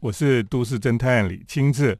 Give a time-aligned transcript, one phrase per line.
[0.00, 1.96] 我是都市侦探李清志。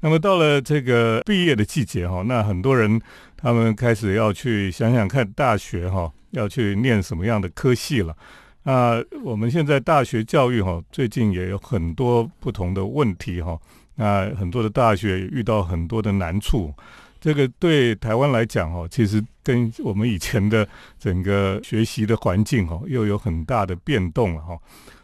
[0.00, 3.00] 那么到了这个毕业的季节哈，那很多人
[3.36, 8.14] 他们开始要去想想看大学哈要去念什么样的科系了。
[8.62, 13.58] 那我们现在大学教育哈最近也有很多不同的问题哈，
[13.94, 16.72] 那很多的大学遇到很多的难处。
[17.20, 20.66] 这个对台湾来讲哈，其实跟我们以前的
[20.98, 24.58] 整个学习的环境哈又有很大的变动了哈。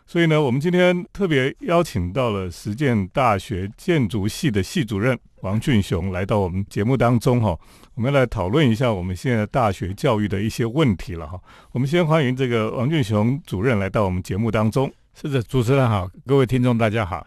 [0.08, 7.58] 所以呢，我们今天特别邀请到了实践大学建筑系的系主任王俊雄来到我们节目当中哈，
[7.94, 11.36] 我们来讨论一下我们现在大学教育的一些问题了哈。
[11.72, 14.88] 我们先欢迎这个王俊雄主任来到我们节目当中。
[15.12, 17.26] 是的，主持人好，各位听众大家好。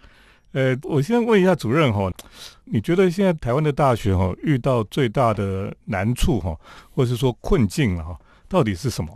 [0.53, 2.09] 呃，我先问一下主任哈，
[2.63, 6.57] 你觉得现在台湾的大学哈遇到最大的难处哈，
[6.91, 9.11] 或是说困境了哈，到底是什么？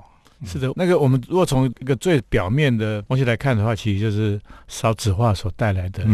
[0.46, 6.06] 是的，那个我们如果从一个最表面的东西来看的话，其实就是少子化所带来的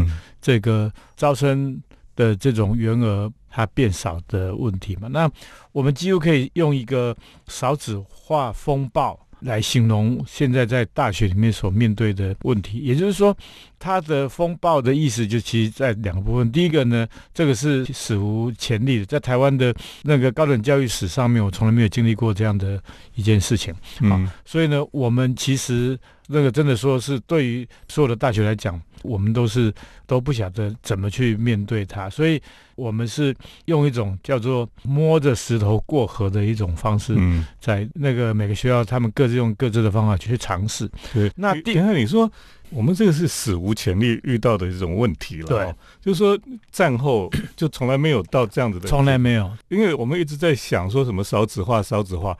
[0.41, 1.81] 这个招生
[2.15, 5.07] 的这种员额它变少的问题嘛。
[5.07, 5.30] 那
[5.72, 7.16] 我们几乎可以用一个
[7.47, 9.19] 少子化风暴。
[9.41, 13.35] 来形容现在在大学里面所面对的问题，也就是说，
[13.77, 16.51] 它的风暴的意思就其实在两个部分。
[16.51, 19.73] 第一个呢，这个是史无前例的，在台湾的
[20.03, 22.81] 那个高等教育史上面，我从来没有经历过这样的
[23.15, 23.73] 一件事情。
[24.01, 25.97] 嗯，所以呢，我们其实
[26.30, 28.80] 那个真的说是对于所有的大学来讲。
[29.02, 29.73] 我们都是
[30.05, 32.38] 都不晓得怎么去面对它，所以
[32.75, 37.16] 我们是用一种叫做摸着石头过河的一种方式，
[37.61, 40.85] 在那个每个学校，他们各自用各自的方法去尝试。
[41.13, 42.30] 对，那第二，你说
[42.72, 46.38] 我们这个是史无前例遇到的一种问题了，对，就是说
[46.69, 52.38] 战后就从来没有到这样子的，从来没有，因为我们一直在想说什么少子化，少子化。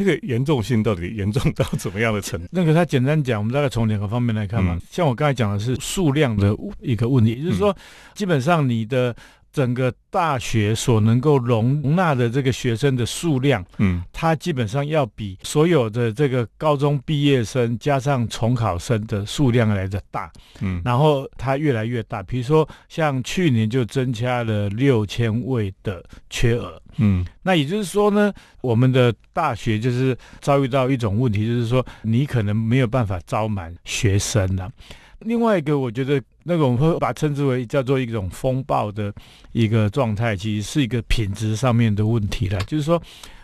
[0.00, 2.46] 那个严重性到底严重到怎么样的程度？
[2.50, 4.80] 那个他简单讲，我们大概从两个方面来看嘛。
[4.90, 7.76] 像我刚才讲的是数量的一个问题，就是说，
[8.14, 9.14] 基本上你的。
[9.52, 22.22] 整个大学所能够容纳的这个学生的数量，嗯，它基本上要比所有的这个高中毕业生加上重考生的数量来的大，嗯，然后它越来越大。
[22.22, 34.70] 比如说，像去年就增加了六千位的缺额，嗯，那也就是说呢，我们的大学就是遭遇到一种问题，就是说你可能没有办法招满学生了。
[35.20, 39.12] 另外一个，我觉得那个我们会把称之为叫做一种风暴的
[39.52, 42.58] 一个状态，其实是一个品质上面的问题了。
[42.60, 43.00] 就是说，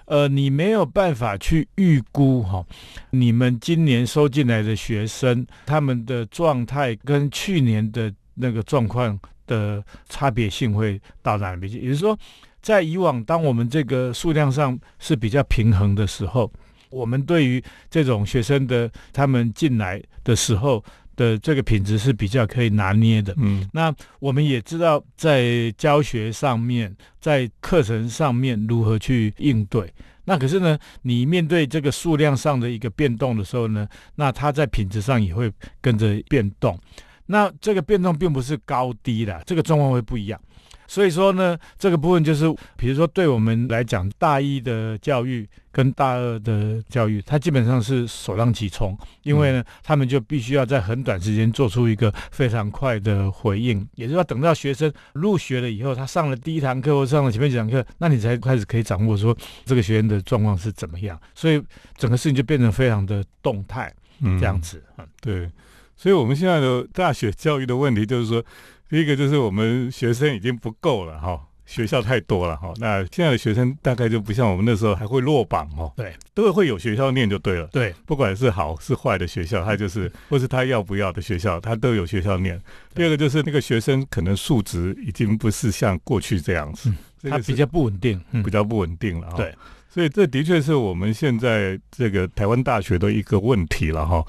[0.07, 2.65] 呃，你没有办法去预估哈，
[3.11, 11.79] 你们今年收进来的学生他们的状态跟去年的那个状况的差别性会到哪里去？
[11.81, 12.19] 也就是说，
[12.63, 16.51] 在以往当我们这个数量上是比较平衡的时候，
[16.89, 20.83] 我们对于这种学生的他们进来的时候。
[21.17, 29.93] 的这个品质是比较可以拿捏的，嗯，那我们也知道在教学上面，在课程上面如何去应对。
[30.27, 35.51] 那可是呢，你面对这个数量上的一个变动的时候呢，那它在品质上也会
[35.81, 36.79] 跟着变动。
[37.27, 40.41] 那这个变动并不是高低的，这个状况会不一样。
[40.89, 42.45] 所以说呢，这个部分就是，
[42.77, 61.63] 比如说对我们来讲，大一的教育跟大二的教育，它基本上是首当其冲，因为呢，他们就必须要在很短时间做出一个非常快的回应，也就是要等到学生入学了以后，他上了第一堂课或上了前面几堂课，那你才开始可以掌握说这个学员的状况是怎么样，所以
[61.97, 63.93] 整个事情就变成非常的动态，
[64.41, 65.51] 这样子，嗯，对，
[65.97, 68.43] 所以我们现在的大学教育的问题就是说。
[68.89, 72.73] 第一个就是我们学生已经不够了哈，学校太多了哈。
[72.77, 77.67] 那现在的学生大概就不像我们那时候还会落榜哦，对，都会有学校念就对了。
[77.73, 82.61] 对，不管是好是坏的学校，他就是或是他要不要的学校，他都有学校念。
[82.95, 86.93] 第二个就是那个学生可能素质已经不是像过去这样子，
[87.29, 89.33] 他比较不稳定，比较不稳定了。
[89.37, 89.53] 对。
[89.97, 94.23] 所以这的确是我们现在这个台湾大学的一个问题了哈。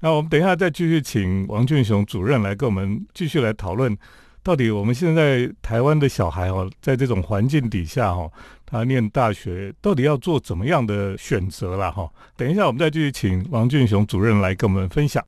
[0.00, 3.96] 那我们等一下再继续请王俊雄主任来跟我们继续来讨论，
[4.42, 8.30] 到底我们现在台湾的小孩哦，在这种环境底下哈，
[8.66, 12.06] 他念大学到底要做怎么样的选择了哈。
[12.36, 15.24] 等一下我们再继续请王俊雄主任来跟我们分享。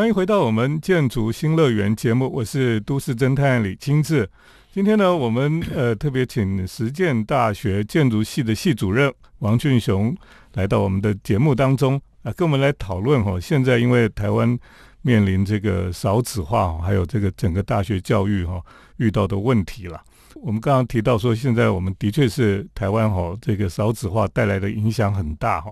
[0.00, 4.26] 欢迎回到我们建筑新乐园节目，我是都市侦探李清志。
[4.72, 10.16] 今天呢，我们呃特别请实践大学建筑系的系主任王俊雄
[10.54, 13.38] 来到我们的节目当中啊，跟我们来讨论哈。
[13.38, 14.58] 现在因为台湾
[15.02, 18.58] 面临这个少子化，还有这个整个大学教育哈
[18.96, 20.02] 遇到的问题了。
[20.34, 25.70] 我们刚刚提到说，现在我们的确是台湾哈这个少子化带来的影响很大哈。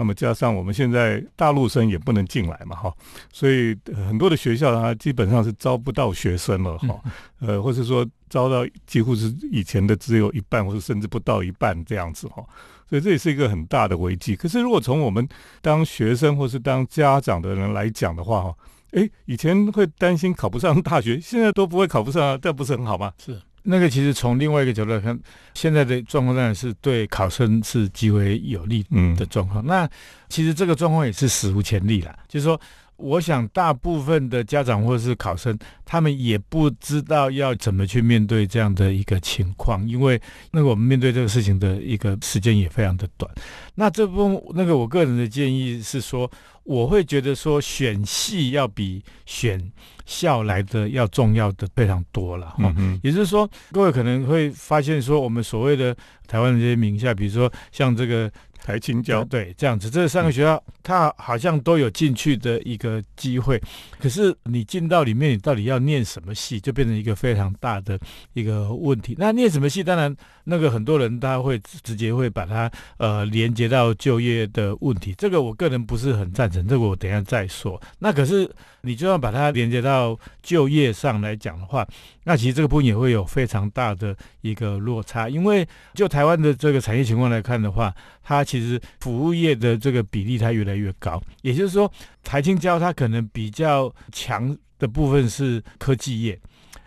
[0.00, 2.90] 那么加上我们现在大陆生也不能进来嘛，哈，
[3.30, 6.98] 所以很多的学校它基本上是招不到学生了，哈，
[7.40, 12.42] 呃，或是说招到几乎是以前的只有一半，或者甚至不到一半这样子，哈，
[12.88, 14.34] 所以这也是一个很大的危机。
[14.34, 15.28] 可是如果从我们
[15.60, 18.56] 当学生或是当家长的人来讲的话，哈，
[18.92, 23.12] 诶，以前会担心考不上大学，现在都不会考不上，这不是很好吗？
[23.22, 23.38] 是。
[23.62, 25.18] 那个其实从另外一个角度来看，
[25.54, 28.84] 现在的状况当然是对考生是极为有利
[29.16, 29.64] 的状况。
[29.64, 29.88] 那
[30.28, 32.60] 其实这个状况也是史无前例了，就是说。
[33.00, 40.20] 我想，大部分的家长或者是考生，他们也不知道要怎么去面对这样的一个情况，因为
[40.50, 43.30] 那个我们面对这个事情的一个时间也非常的短。
[43.74, 46.30] 那这部分那个我个人的建议是说，
[46.64, 49.72] 我会觉得说选系要比选
[50.04, 52.74] 校来的要重要的非常多了哈。
[53.02, 58.30] 也就是说，各位可能会发现说，我们所谓的台湾的这些名校，比如说像这个。
[58.64, 59.24] 台青交。
[59.24, 63.60] 对这样子，这三个学校它好像都有进去的一个机会，
[63.98, 67.98] 可是你进到里面，你到底要念什么系，就变成一个非常大的
[68.32, 69.14] 一个问题。
[69.18, 70.14] 那念什么系，当然
[70.44, 77.80] 那个很多人他会直接会把它呃连接到就业的问题，这个我个人不是很赞成，这个我等下再说。
[77.98, 78.50] 那可是
[78.82, 81.86] 你就要把它连接到就业上来讲的话，
[82.24, 91.88] 那其实这个部分也会有非常大的一个落差，因为就台湾的这个产业情况来看的话，它其实服务业的这个比例它越来越高，也就是说，
[92.24, 96.36] 台青交它可能比较强的部分是科技业，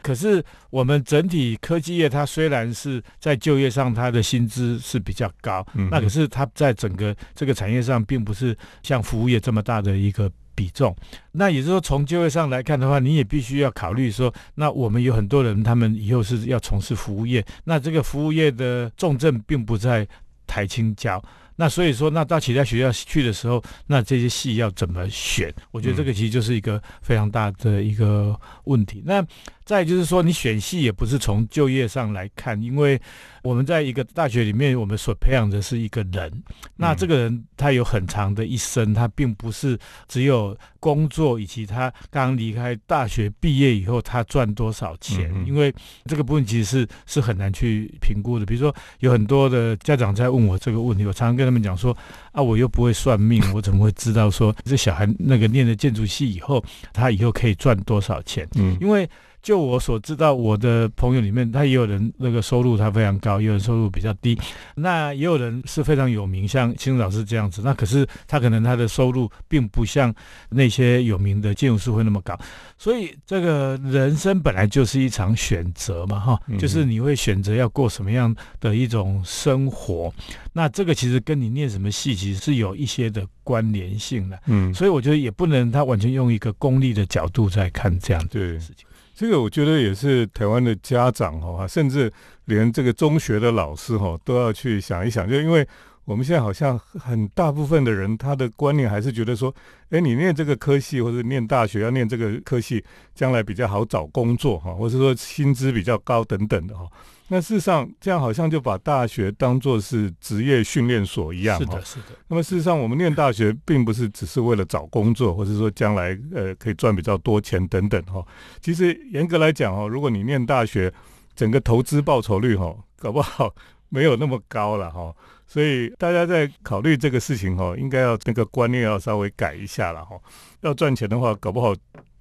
[0.02, 10.94] 可是我们整体科技业它虽然是在就业上它的薪资是比较高，那可是它在整个这个产业上并不是像服务业这么大的一个比重。
[11.32, 20.06] 那也就是说，从就业上来看的话，你也必须要考虑说，那我们有很多人他们以后是要从事服务业，那这个服务业的重症并不在
[20.54, 21.20] 台青教。
[21.56, 25.52] 那所以说，那到其他学校去的时候，那这些系要怎么选？
[25.72, 29.02] 我觉得这个其实就是一个非常大的一个问题。
[29.04, 29.26] 那。
[29.74, 33.02] 再就是说，你选系也不是从就业上来看，因为
[33.42, 36.32] 我们在一个大学里面，我们所培养的是一个人。
[36.76, 39.76] 那这个人他有很长的一生，他并不是
[40.08, 45.34] 只有工作以及他刚离开大学毕业以后他赚多少钱。
[45.48, 45.74] 因为
[46.06, 48.46] 这个部分其实是是很难去评估的。
[48.46, 51.98] 比如说，有很多的家长在问我这个问题，我常常跟他们讲说：
[52.32, 58.48] 啊，我又不会算命，我怎么会知道说这小孩那个念了建筑系以后，他以后可以赚多少钱？
[58.54, 59.10] 嗯，因为。
[59.44, 64.40] 就我所知道，我的朋友里面，他也有人那个收入他非常高，也有人收入比较低，
[64.74, 67.62] 那也有人是非常有名，像青老师这样子。
[67.62, 70.16] 那可是他可能他的收入并不像
[70.50, 72.40] 那些有名的建筑师会那么高。
[72.78, 80.14] 所以这个人生本来就是一场选择嘛，哈，就是你会选择要过什么样的一种生活。
[80.54, 84.40] 那这个其实跟你念什么戏其实是有一些的关联性的。
[84.46, 88.88] 嗯，所以我觉得也不能他完全用一个功利的角度在看这样的事情。
[89.16, 92.12] 这个我觉得也是台湾的家长哈，甚至
[92.46, 95.66] 连这个中学的老师哈，都要去想一想，就因为
[96.06, 99.54] 我们现在好像很大部分的人，他的观念还是觉得说，
[99.92, 102.84] 哎，你念这个科系或者念大学要念这个科系，
[103.14, 106.88] 将来比较好找工作哈，或者说薪资比较高等等的哈。
[107.30, 111.58] 那事实上，这样好像就把大学当做是职业训练所一样。
[111.58, 112.06] 是的，是的。
[112.28, 118.24] 那么事实上，我们念大学并不是只是为了找工作，或者说将来呃可以赚比较多钱等等哈。
[118.62, 120.94] 其实严格来讲哦，如果你念大学，
[121.36, 123.54] 整个投资报酬率哈，搞不好
[123.90, 125.16] 没有那么高了哈。
[125.48, 130.20] 所以大家在考虑这个事情哈，应该要那个观念要稍微改一下了哈。
[130.62, 131.74] 要赚钱的话，搞不好。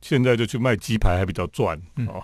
[0.05, 2.21] 现在就去卖鸡排还比较赚哦。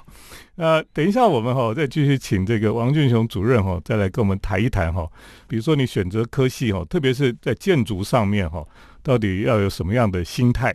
[0.60, 5.08] 那等一下我们哈再继续请这个王俊雄主任哈再来跟我们谈一谈哈。
[5.46, 8.66] 比如说你选择科系哈，特别是在建筑上面哈，
[9.00, 10.74] 到底要有什么样的心态？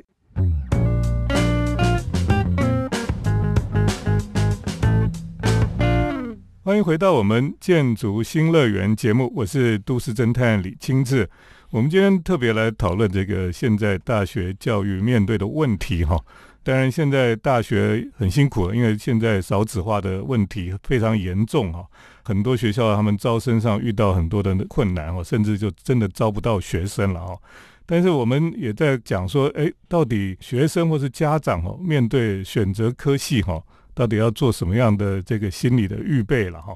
[6.63, 11.29] 欢迎回到我们建筑新乐园节目，我是都市侦探李清志。
[11.71, 16.17] 我们今天特别来讨论这个现在大学教育面对的问题哈。
[16.65, 21.86] 当然，现在大学很辛苦了，因为现在少子化的问题非常严重哈。
[22.24, 27.38] 很多学校他们招生上遇到很多的困难哦，甚至就真的招不到学生了哈。
[27.86, 33.62] 但是我们也在讲说，哎，到底学生或是家长哦，面对选择科系哈，
[33.93, 36.74] 到底要做什么样的这个心理的预备了哈？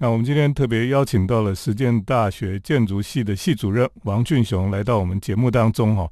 [0.00, 6.06] 那我们今天特别邀请到了实践大学建筑系的系主任王俊雄来到我们节目当中哈。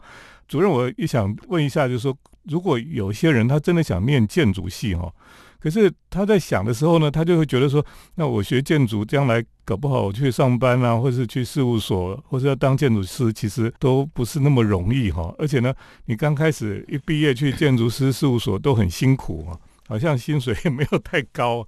[0.48, 2.16] 主任，我也想问一下，就是说。
[2.48, 5.12] 如果有些人他真的想念建筑系哈，
[5.60, 15.34] 可是他在想的时候呢，他就会觉得说，那我学建筑，将来搞不好我去上班啊，或是去事务所，或是要当建筑师，其实都不是那么容易哈。
[15.38, 15.74] 而且呢，
[16.06, 21.66] 你刚开始一毕业去建筑师事务所都很辛苦啊，好像薪水也没有太高。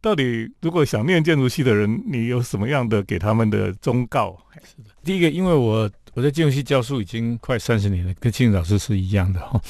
[0.00, 4.36] 到底如果想念建筑系的人，你有什么样的给他们的忠告？
[4.64, 9.60] 是的，第一个，因为我我在建筑系教书已经快三十年了，跟庆老师是一样的哈。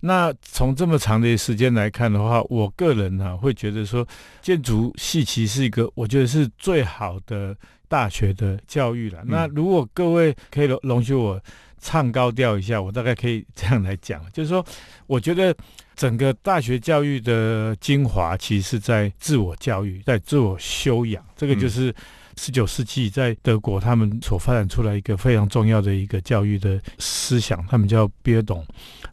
[0.00, 4.06] 那从这么长的时间来看的话，我个人呢会觉得说，
[4.40, 7.56] 建筑系其实是一个我觉得是最好的
[7.88, 9.22] 大学的教育了。
[9.26, 11.40] 那如果各位可以容容许我
[11.80, 14.64] 唱高调一下，我大概可以这样来讲，就是说，
[15.06, 15.54] 我觉得
[15.94, 21.94] 整个大学教育的精华其实是在自我教育，在自我修养，这个就是。
[22.36, 28.64] 十九世纪在德国，他们所发展出来一个非常重要的一个教育的思想，他们叫别懂，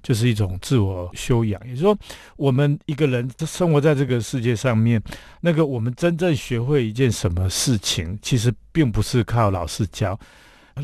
[0.01, 1.59] 就是一种自我修养。
[1.65, 1.97] 也就是说，
[2.35, 5.01] 我们一个人生活在这个世界上面，
[5.41, 10.19] 那个我们真正学会一件什么事情，其实并不是靠老师教。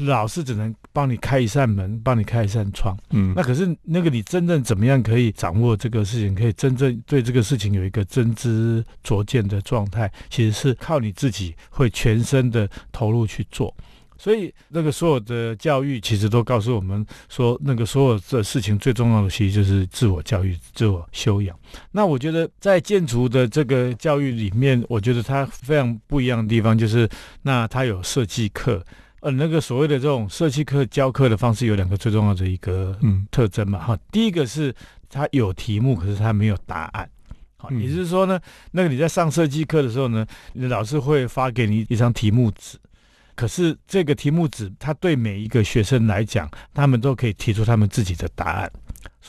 [0.05, 2.97] 老师只能帮你开一扇门，帮你开一扇窗。
[3.09, 13.75] 嗯，那可是那个你真正怎么样可以掌握这个事情，可以真正对这个事情有一个真知灼见的状态，其实是靠你自己会全身的投入去做。
[14.17, 21.57] 所以那个所有的教育其实都告诉我们说，那个所有的事情最重要的其实就是自我教育、自我修养。
[21.91, 27.09] 那我觉得在建筑的这个教育里面，我觉得它非常不一样的地方就是，
[27.41, 28.85] 那它有设计课。
[29.21, 32.97] 呃，那个所谓的这种设计课教课的方式有两个最重要的一个
[33.29, 34.73] 特征嘛，哈，第一个是
[35.09, 37.09] 它有题目，可是它没有答案，
[37.57, 38.39] 好，也就是说呢，
[38.71, 42.77] 那个你在上设计课的时候呢，你老师会发给你一张题目纸，
[43.35, 48.71] 可是这个题目纸，它对每一个学生来讲，他们都可以提出他们自己的答案。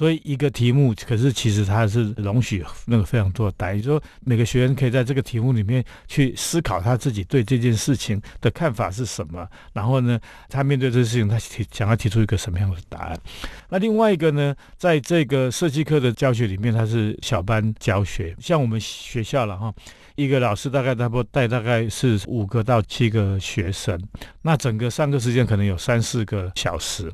[0.00, 13.20] 所以一个题目，可是其实它是容许那个非常多的答案，也就说每个学员可以在这个题目里面去思考他自己对这件事情的看法是什么，然后呢，他面对这个事情，他提想要提出一个什么样的答案。
[13.68, 19.70] 那另外一个呢，在这个设计课的教学里面，它是小班教学，像我们学校了哈，
[20.14, 24.02] 一个老师大概他不带大概是五个到七个学生，
[24.40, 27.12] 那整个上课时间可能有三四个小时。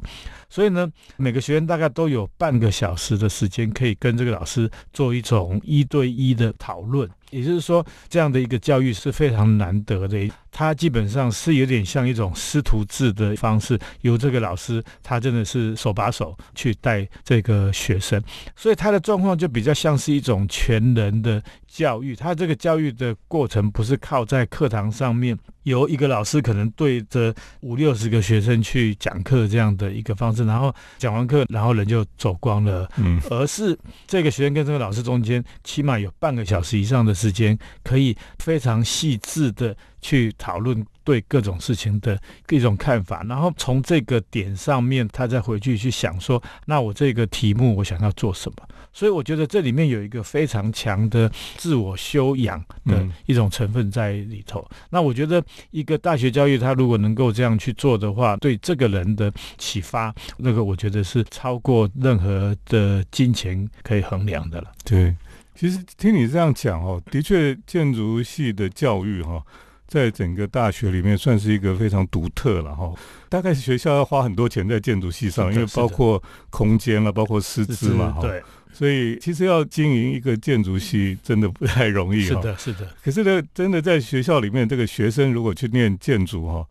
[0.49, 7.09] 所以呢，每个学员大概都有半个小时的时间，可以跟这个老师做一种一对一的讨论。
[7.30, 10.30] 也就是说，这样的一个教育是非常难得的。
[10.50, 18.23] 它基本上是有点像一种师徒制的方式，由这个老师他真的是手把手去带这个学生，
[18.54, 22.16] 所以他的状况就比较像是一种全人的教育。
[22.16, 37.14] 他这个教育的过程不是靠在课堂上面由一个老师可能对着五六十个学生去讲课这样的一个方式，然后讲完课然后人就走光了，嗯，而是这个学生跟这个老师中间起码有半个小时以上的。
[37.16, 42.20] 时间可以非常细致的去讨论对各种事情的
[42.50, 48.68] 一种看法，然后从这个点上面，他再回去去想说，那我这个题目我想要做什么？
[48.92, 54.66] 所以我觉得这里面有一个非常强的自我修养的一种成分在里头。
[54.88, 64.73] 那我觉得一个大学教育，他如果能够这样去做的话，对这个人的启发，那个我觉得是超过任何的金钱可以衡量的了。
[64.85, 65.14] 对。
[65.57, 69.43] 其实听你这样讲哦，的确，建筑系的教育哈，
[69.87, 72.93] 在整个大学里面算是一个非常独特了哈。
[73.29, 78.21] 大概是学校要花很多钱在建筑系上，因为包括空间了，包括师资嘛哈。
[78.21, 78.43] 对。
[78.73, 82.21] 所以其实要经营一个建筑系真的不太容易。
[82.21, 82.87] 是的，是的。
[83.03, 86.67] 可是呢，真的在学校里面，这个学生如果去念建筑哈。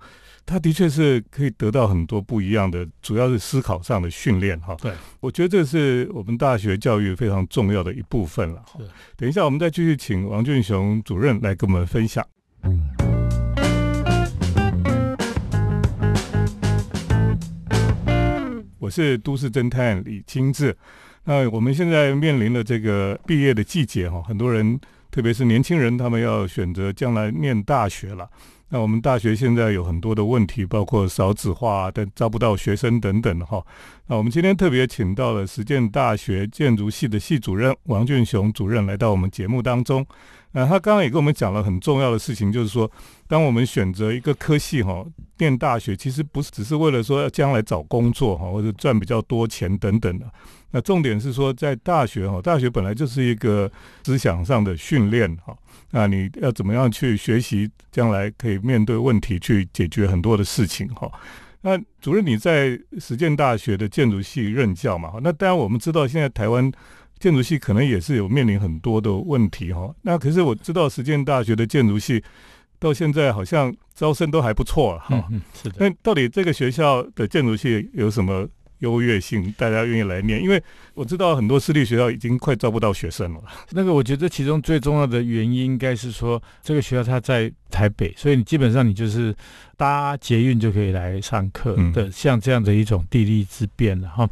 [0.48, 4.76] 他的确是可以得到很多不一样的，主要是思考上的训练哈。
[4.80, 8.64] 对，我觉得这是我们大学教育非常重要的一部分了。
[9.18, 12.24] 等一下我们再继续请王俊雄主任来跟我们分享。
[18.78, 20.78] 我是都市侦探李清志。
[21.24, 28.30] 那我们现在面临的这个毕业的季节哈，很多人，特别是年轻人，他们要选择将来念大学了。
[28.76, 33.66] 那我们大学现在有很多的问题，包括少子化但招不到学生等等哈。
[34.08, 40.06] 那我们今天特别请到了实践大学建筑系的系主任王俊雄主任来到我们节目当中。
[40.58, 42.90] 那他刚刚也跟我们讲了很重要的事情，就是说，
[43.28, 45.06] 当我们选择一个科系哈，
[45.38, 50.26] 念大学其实不是只是为了说要将来找工作哈，或者赚比较多钱等等的。
[50.72, 53.70] 那重点是说，在大学哈，大学本来就是一个
[54.06, 55.54] 思想上的训练哈。
[55.92, 61.12] 那你要怎么样去学习，将来可以面对问题，去解决很多的事情哈？
[61.64, 65.16] 那主任你在实践大学的建筑系任教嘛？
[65.22, 66.72] 那当然我们知道，现在台湾。
[67.26, 69.92] 建筑系可能也是有面临很多的问题哈。
[70.04, 72.24] 那可是我知道实践大学的建筑系
[72.78, 75.28] 到现在好像招生都还不错哈。
[75.32, 75.76] 嗯，是的。
[75.80, 78.48] 那到底这个学校的建筑系有什么
[78.82, 80.40] 优越性，大家愿意来念？
[80.40, 80.62] 因为
[80.94, 83.42] 我知道很多私立学校已经快招不到学生了。
[83.74, 89.36] 那个我觉得其中最重要的原因应该是说，这个学校它在台北，所以你基本上你就是
[89.76, 94.30] 搭捷运就可以来上课的，像这样的一种地利之便了哈。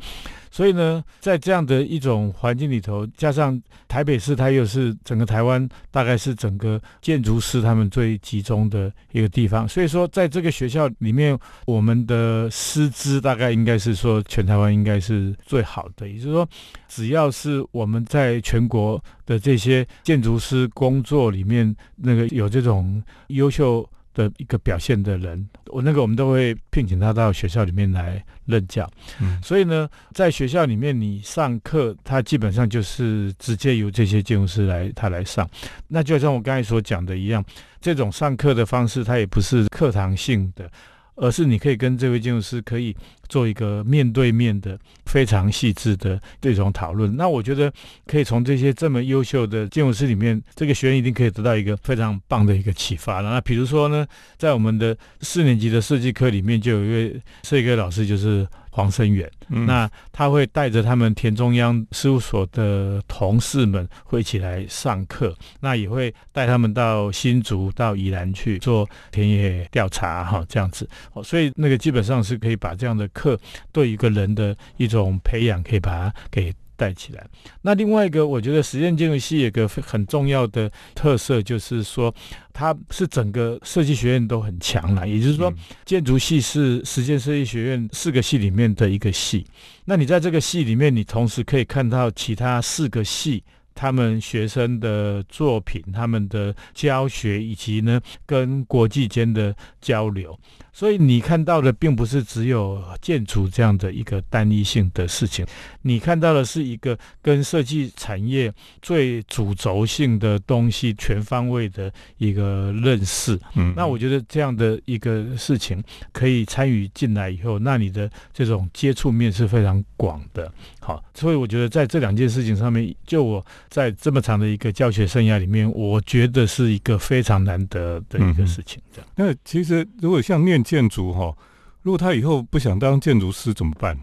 [0.54, 9.68] 所以呢，在这样的一种环境里头，加上台北市，它又是整个台湾大概是整个建筑师他们最集中的一个地方。
[9.68, 16.08] 所以说，在这个学校里面，我们的师资大概应该是说全台湾应该是最好的。
[16.08, 16.48] 也就是说，
[16.88, 23.90] 只要是我们在全国的这些建筑师工作里面，那个有这种优秀。
[24.14, 28.90] 的一个表现的人，我那个我们都会聘请他到学校里面来任教。
[29.22, 35.50] 嗯，所以呢，在学校里面你上课，他基本上就是直接由这些建筑师来他来上。
[35.88, 37.44] 那就像我刚才所讲的一样，
[37.82, 40.70] 这种上课的方式，它也不是课堂性的。
[41.16, 42.96] 而是你可以跟这位建筑师可以
[43.28, 47.16] 做一个面对面的非常细致的这种讨论。
[47.16, 47.72] 那我觉得
[48.06, 53.30] 可以从这些这么优秀的建筑师里面，这个学员一定可以得到一个非常棒的一个启发了。
[53.30, 54.06] 那比如说呢，
[54.38, 58.48] 在我们的四年级的设计课里面，就有一位设计课老师就是。
[58.76, 70.90] 黄生远，那他会带着他们田中央事务所的同事们会一起来上课，那也会带他们到新竹、到宜兰去做田野调查，哈，这样子。
[71.14, 73.40] 哦，所以那个基本上是可以把这样的课
[73.72, 76.52] 对一个人的一种培养，可以把它给。
[76.84, 77.26] 带起来。
[77.62, 82.14] 那另外一个，我觉得实验建筑系有个很重要的特色，就是说
[82.52, 85.08] 它是整个设计学院都很强了。
[85.08, 85.54] 也就是说，
[85.86, 89.46] 建筑系是实践设计学院四个系里面的一个系。
[89.86, 93.42] 那你在这个系里面，你同时可以看到其他四个系
[93.74, 100.38] 他们学生的作品、他们的教学，以及呢跟国际间的交流。
[100.74, 105.46] 所以你看到的并不是只有建筑这样的一个单一性的事情，
[105.84, 108.52] 你看到的是一个跟设计产业
[108.82, 113.40] 最主轴性的东西全方位的一个认识。
[113.56, 120.52] 嗯，那我觉得这样的一个事情可以参与进来以后，那你的这种接触面是非常广的。
[120.80, 128.82] 好，所以我觉得在这两件事情上面，就我在这么长的一个教学生涯里面，我觉得是一个非常难得的一个事情。
[128.92, 130.63] 这样，那其实如果像念。
[130.64, 131.36] 建筑哈，
[131.82, 133.98] 如果他以后不想当建筑师怎么办？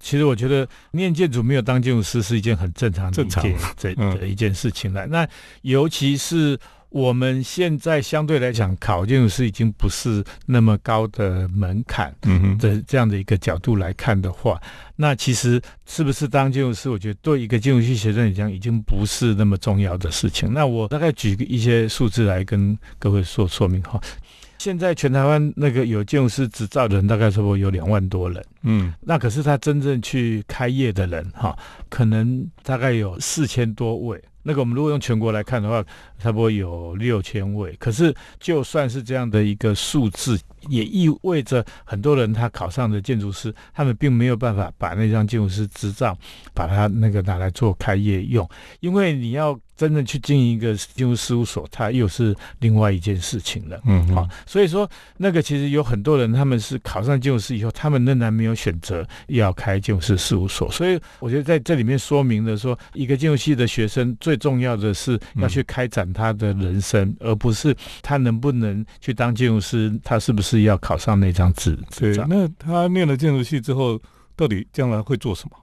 [0.00, 5.06] 其实我觉得念建筑没有当建筑师是一件很正常的一件这的一件事情了。
[5.06, 5.26] 那
[5.62, 6.58] 尤其是
[6.90, 12.14] 我们现在相对来讲考建筑师已经不是那么高的门槛
[12.58, 14.60] 的这样的一个角度来看的话，
[14.94, 20.52] 那其实是不是当建筑师，我觉得对一个建筑系学生来讲已经不是那么重要的事情。
[20.52, 23.98] 那我大概举一些数字来跟各位说说明哈。
[24.64, 28.42] 现在全台湾那个有建筑师执照的人，大概差不多有两万多人。
[28.62, 31.54] 嗯，那可是他真正去开业的人，哈，
[31.90, 34.18] 可能大概有四千多位。
[34.42, 35.84] 那个我们如果用全国来看的话，
[36.18, 37.76] 差不多有六千位。
[37.78, 46.16] 可是就算是这样的一个数字，也意味着很多人他考上的建筑师，他们并没有办法把那张建筑师执照，
[46.54, 48.48] 把它那个拿来做开业用，
[48.80, 49.60] 因为你要。
[49.76, 53.80] 真正去经营一个建筑事务所，它又是另外一件事情了。
[53.84, 60.70] 嗯，好，所以说那个其实有很多人，他们是考上建筑师以后，他们仍然没有选择要开建筑师事务所。
[60.70, 71.76] 所以我觉得在这里面说明了说，一个建筑系的学生最重要的是要去开展他的人生，而不是他能不能去当建筑师，他是不是要考上那张纸。
[71.98, 74.00] 对，那他念了建筑系之后，
[74.36, 75.56] 到底将来会做什么？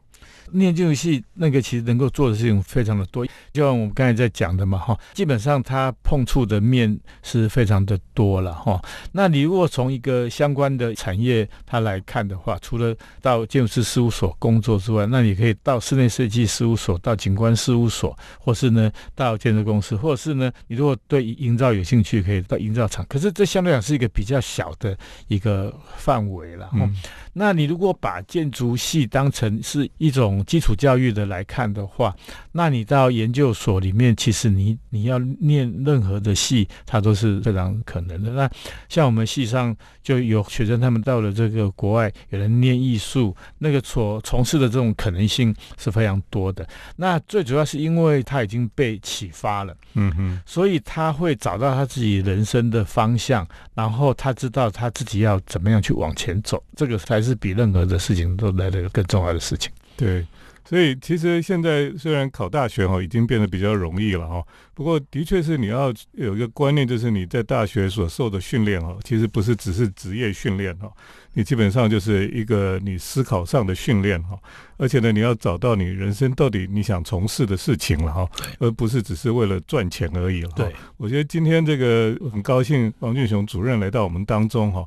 [0.54, 8.82] 念建筑系那个其实能够做的事情非常的多，就像我们刚才在讲的嘛，哈，基本上它碰触的面是非常的多了，哈。
[9.12, 23.06] 那你如果从一个相关的产业它来看的话，除了到建筑师事务所工作之外，那你可以到室内设计事务所、到景观事务所，或是呢到建筑公司，或是呢你如果对营造有兴趣，可以到营造厂。
[23.08, 26.90] 可是这相对讲是一个比较小的一个范围了，哈。
[27.34, 32.14] 那你如果把建筑系当成是一种基础教育的来看的话，
[32.52, 38.32] 那你到研究所里面，其实你你要念任何的系，它都是非常可能的。
[38.32, 38.50] 那
[38.90, 39.74] 像我们系上
[40.04, 46.68] 就有学生，他们到了这个国外，有人念艺术，那个所从事的这种可能性是非常多的。
[46.98, 57.22] 那最主要是因为他已经被启发了，嗯哼，所以他会找到他自己人生的方向，然后他知道他自己要怎么样去往前走，这个才。
[57.22, 59.72] 是比任何的事情都来的更重要的事情。
[60.02, 60.26] 对，
[60.66, 70.92] 所以其实现在虽然考大学哈已经变得比较容易了哈，不过的确是你要有一个观念，就是你在大学所受的训练哈，其实不是只是职业训练哈，
[71.34, 74.36] 你基本上就是一个你思考上的训练哈，
[74.78, 78.28] 而且呢，你要找到你人生到底你想从事的事情了哈，
[78.60, 80.50] 而不是只是为了赚钱而已了。
[80.56, 84.84] 对，我觉得今天这个很高兴王俊雄主任来到我们当中哈。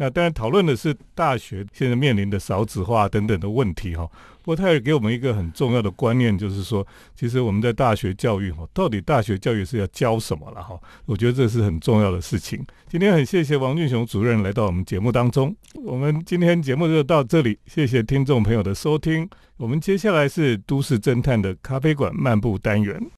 [0.00, 4.08] 那当然讨论的是大学现在面临的少子化等等的问题哈。
[4.42, 10.78] 不过他也给我们一个很重要的观念，就是说，其实我们在大学教育哈，到底大学教育是要教什么了哈？
[11.04, 12.64] 我觉得这是很重要的事情。
[12.88, 15.54] 今天很谢谢王俊雄主任来到我们节目当中。
[15.84, 19.28] 我们今天节目就到这里，谢谢听众朋友的收听。
[19.58, 23.17] 我们接下来是都市侦探的咖啡馆漫步单元。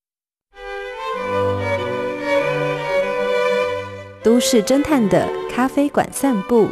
[4.22, 6.68] 都市侦探的咖啡馆散步，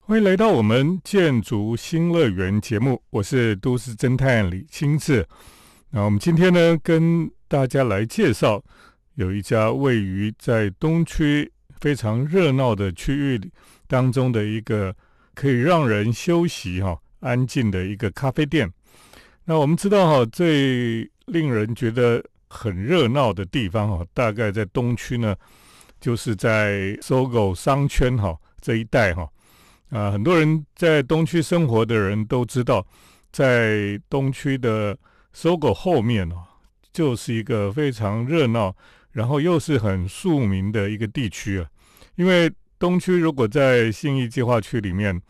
[0.00, 5.24] 欢迎来到我们建筑新乐园节目，我是都市侦探李清志。
[5.90, 8.60] 那我们今天呢，跟大家来介绍
[9.14, 13.40] 有一家位于在东区非常热闹的区域
[13.86, 14.92] 当中的一个
[15.34, 16.98] 可以让人休息哈。
[17.22, 18.70] 安静的一个咖啡店。
[19.44, 25.34] 那我们知道哈，最令人觉得很热闹的地方哈，大概在东区呢，
[26.00, 29.28] 就是在搜狗商圈哈这一带哈。
[29.90, 32.86] 啊，很多人在东区生活的人都知道，
[33.32, 34.96] 在东区的
[35.32, 36.44] 搜狗后面哦，
[36.92, 38.72] 就是一个非常热闹，
[39.10, 41.66] 然后又是很庶民的一个地区啊。
[42.14, 45.20] 因为东区如果在信义计划区里面。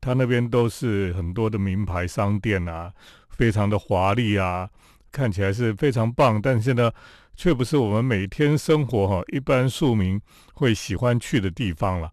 [0.00, 2.92] 他那边都是很多的名牌商店啊，
[3.30, 4.68] 非常的华丽啊，
[5.10, 6.90] 看起来是非常棒，但是呢，
[7.36, 10.20] 却不是我们每天生活哈一般庶民
[10.54, 12.10] 会喜欢去的地方了。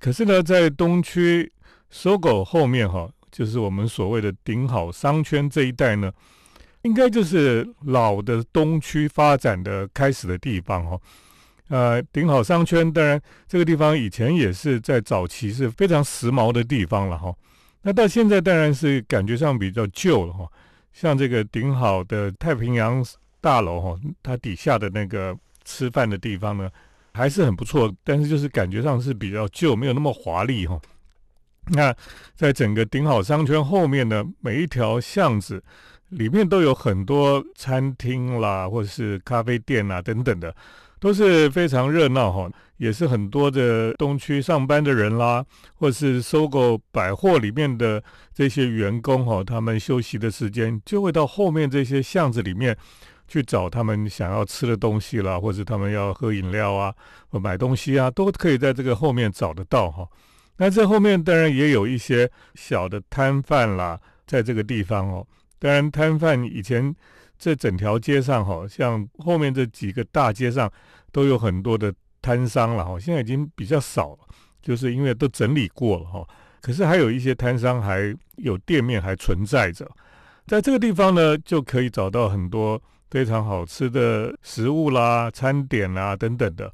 [0.00, 1.52] 可是呢，在东区
[1.90, 6.12] 搜狗后面哈，就是我们所谓的顶好商圈这一带呢，
[6.82, 10.98] 应该就是老的东区发展的开始的地方哈。
[11.68, 17.34] 呃，顶好商圈，当然这个地方以前也是在早期是非常时髦的地方了哈。
[17.82, 20.50] 那到现在当然是感觉上比较旧了哈。
[20.92, 23.04] 像这个顶好的太平洋
[23.40, 26.70] 大楼哈，它底下的那个吃饭的地方呢，
[27.12, 30.80] 还是很不错，但是就是感觉上是比较旧，没有那么华丽哈。
[31.66, 31.94] 那
[32.34, 35.62] 在整个顶好商圈后面呢，每一条巷子
[36.08, 40.54] 里面都有很多餐厅啦，或者是咖啡店啊等等的。
[41.00, 48.02] 都是非常热闹哈，也是很多的东区上班的人啦，或是收购百货里面的
[48.34, 52.76] 这些员工哈，他们休息的时间就会到后面这些巷子里面
[53.28, 56.92] 去找他们想要吃的东西啦，或者他们要喝饮料啊、
[57.30, 60.08] 买东西啊，都可以在这个后面找得到哈。
[60.56, 65.26] 那这后面当然也有一些小的摊贩啦，在这个地方哦。
[65.58, 66.94] 当然摊贩以前。
[67.38, 70.70] 这整条街上，哈，像后面这几个大街上
[71.12, 74.18] 都有很多的摊商了，哈，现在已经比较少了，
[74.60, 76.26] 就是因为都整理过了，哈。
[76.60, 79.88] 可是还有一些摊商还有店面还存在着，
[80.46, 86.70] 在这个地方呢，就可以找到很多非常好吃的食物啦、餐点啦等等的。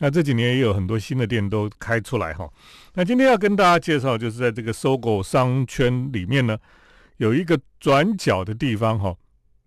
[0.00, 2.48] 那这几年也有很多新的店都开出来，哈。
[2.94, 6.58] 那今天要跟大家介绍，就是在这个搜狗商圈里面呢，
[7.18, 9.14] 有一个转角的地方，哈。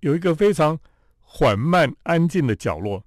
[0.01, 0.77] 有一个非常
[1.21, 3.03] 缓慢、安静的角落，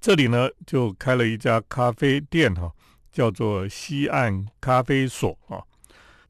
[0.00, 2.72] 这里呢就开了一家咖啡店哈，
[3.12, 5.62] 叫做西岸咖啡所啊。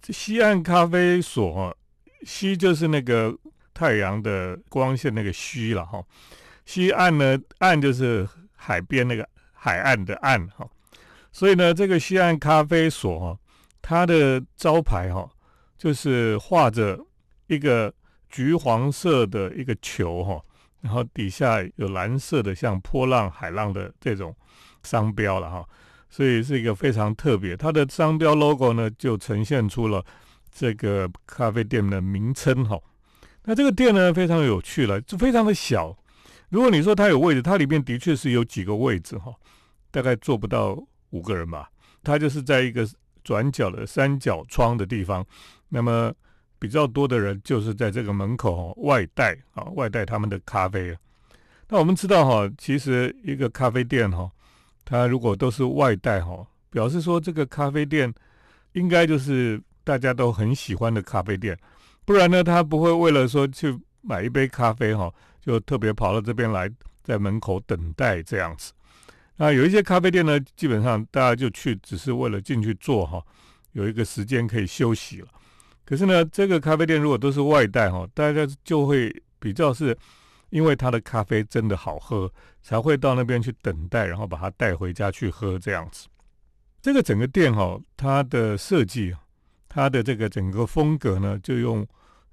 [0.00, 1.74] 这西岸咖啡所啊，
[2.24, 3.34] 西就是那个
[3.72, 6.04] 太阳的光线那个西了哈。
[6.66, 10.68] 西岸呢，岸就是海边那个海岸的岸哈。
[11.32, 13.38] 所以呢，这个西岸咖啡所哈，
[13.80, 15.26] 它的招牌哈，
[15.78, 17.00] 就是画着
[17.46, 17.92] 一个。
[18.32, 20.42] 橘黄色的一个球哈，
[20.80, 24.34] 然后底下有蓝色的像波浪、海浪的这种
[24.82, 25.68] 商标了哈，
[26.08, 27.54] 所以是一个非常特别。
[27.54, 30.02] 它的商标 logo 呢，就呈现出了
[30.50, 32.80] 这个咖啡店的名称哈。
[33.44, 35.94] 那这个店呢，非常有趣了，就非常的小。
[36.48, 39.34] 如果你说它有位置，它里面的确是有几个位置哈，
[39.90, 41.68] 大概坐不到五个人吧。
[42.02, 42.88] 它就是在一个
[43.22, 45.24] 转角的三角窗的地方，
[45.68, 46.10] 那么。
[46.62, 50.96] 比较多的人就是在这个门口外带啊，外带他们的咖啡。
[51.68, 54.30] 那我们知道哈，其实一个咖啡店哈，
[54.84, 58.14] 它如果都是外带哈，表示说这个咖啡店
[58.74, 61.58] 应该就是大家都很喜欢的咖啡店，
[62.04, 66.70] 不然呢，他不会为了说去买一杯咖啡哈，就特别跑到这边来
[67.02, 68.72] 在门口等待这样子。
[69.34, 73.20] 那有一些咖啡店呢，基本上大家就去只是为了进去坐哈，
[73.72, 75.26] 有一个时间可以休息了。
[75.84, 79.96] 可是呢，这个咖啡店如果都是外带哈，大家就会比较是，
[80.50, 86.06] 因为它的咖啡真的好喝，才会到那边去等待，然后把它带回家去喝这样子。
[86.80, 89.14] 这个整个店哈，它的设计，
[89.68, 91.86] 它的这个整个风格呢，就用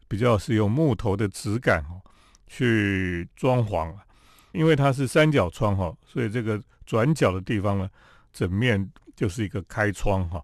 [0.07, 2.01] 比较是用木头的质感哦
[2.47, 3.93] 去装潢，
[4.51, 7.89] 因为它是三角窗哈，所以这个转角的地方呢，
[8.33, 10.41] 整面就是一个开窗哈。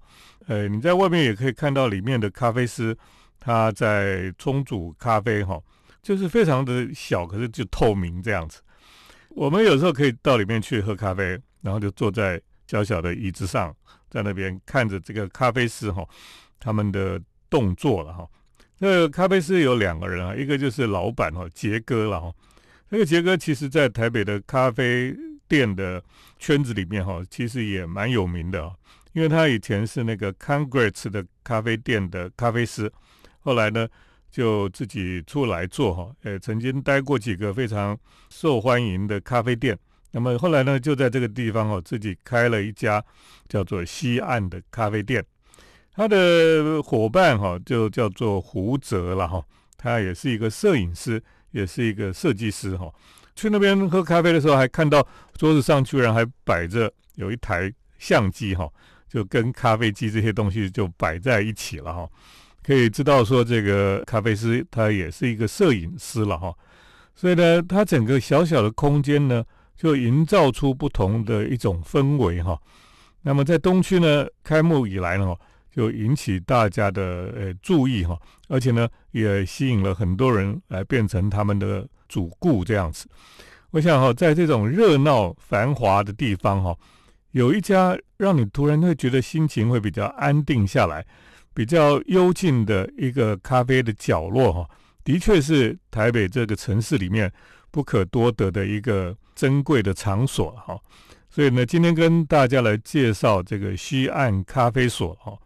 [0.47, 2.93] 呃，你在外面也可以看到里面的咖啡师
[3.39, 5.57] 他在冲煮咖啡哈，
[6.01, 8.59] 就是非常的小，可是就透明这样子。
[9.29, 13.73] 我们有时候可以到里面去喝咖啡，然后就坐在小小的椅子上，
[14.09, 16.05] 在那边看着这个咖啡师哈
[16.59, 17.17] 他们的
[17.49, 18.27] 动作了哈。
[18.77, 22.33] 那个咖啡师有两个人啊，一个就是老板哈杰哥了哈。
[22.89, 25.15] 那个杰哥其实在台北的咖啡
[25.47, 26.03] 店的
[26.39, 28.71] 圈子里面哈，其实也蛮有名的。
[29.13, 32.91] 因为他以前是那个 Congress 的咖啡店的咖啡师，
[33.39, 33.87] 后来呢
[34.29, 37.97] 就自己出来做哈，呃，曾经待过几个非常
[38.29, 39.77] 受欢迎的咖啡店。
[40.11, 43.03] 那么后来呢，就在这个地方哦，自己开了一家
[43.47, 45.25] 叫做西岸的咖啡店。
[45.93, 49.41] 他的伙伴哈就叫做胡哲了哈，
[49.77, 52.91] 他也是一个摄影师，也是一个设计师哈。
[53.35, 55.05] 去那边喝咖啡的时候，还看到
[55.37, 58.69] 桌子上居然还摆着有一台相机哈。
[59.07, 62.09] 就跟咖啡机这些东西就摆在一起了哈，
[62.61, 66.53] 可以知道说这个咖啡师他也是一个摄影师了哈，
[67.15, 69.45] 所以呢，他整个小小的空间呢，
[69.77, 72.59] 就营造出不同的一种氛围哈。
[73.21, 75.33] 那么在东区呢，开幕以来呢，
[75.75, 77.03] 就引起大家的
[77.35, 83.05] 呃注意哈，而且呢，也吸引了很多人来变成他们的主顾这样子。
[83.71, 86.75] 我想哈，在这种热闹繁华的地方哈。
[87.31, 91.05] 有一家让你突然会觉得心情会比较安定下来、
[91.53, 94.69] 比较幽静的一个咖啡的角落哈，
[95.03, 97.29] 的确是台北这个城市里面
[97.71, 100.79] 不可多得的一个珍贵的场所哈。
[101.29, 105.37] 所以呢，今天跟大家来介绍这个西岸咖啡所哈，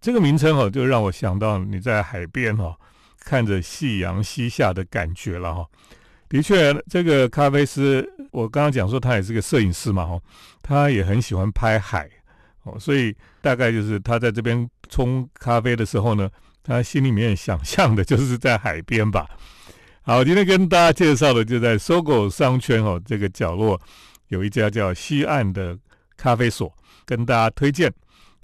[0.00, 2.74] 这个名称哈，就让我想到你在海边哈，
[3.18, 5.66] 看着夕阳西下的感觉了哈。
[6.28, 10.18] 的确，这个咖啡师，我刚刚讲说他也是个摄影师嘛，哈，
[10.62, 12.08] 他也很喜欢拍海，
[12.62, 16.30] 哦，所以大概就是他在这边冲咖啡的时候呢，
[16.62, 19.28] 他心里面想象的就是在海边吧。
[20.02, 23.78] 好，今天跟大家介绍的就在搜狗商圈哦这个角落
[24.28, 25.76] 有一家叫西岸的
[26.16, 26.72] 咖啡所，
[27.04, 27.92] 跟大家推荐。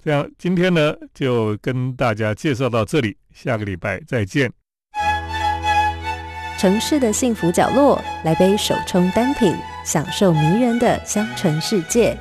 [0.07, 4.49] 这样，今天呢就跟大家介绍到这里，下个礼拜再见。
[6.57, 12.17] 城市的幸福角落，来杯手冲单品，享受迷人的香醇世界。